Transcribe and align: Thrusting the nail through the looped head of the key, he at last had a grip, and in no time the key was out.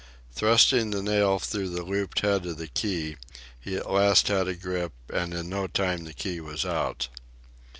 Thrusting 0.33 0.89
the 0.89 1.03
nail 1.03 1.37
through 1.37 1.69
the 1.69 1.83
looped 1.83 2.21
head 2.21 2.47
of 2.47 2.57
the 2.57 2.65
key, 2.65 3.17
he 3.59 3.75
at 3.75 3.87
last 3.87 4.29
had 4.29 4.47
a 4.47 4.55
grip, 4.55 4.93
and 5.13 5.31
in 5.31 5.47
no 5.47 5.67
time 5.67 6.05
the 6.05 6.13
key 6.15 6.39
was 6.39 6.65
out. 6.65 7.07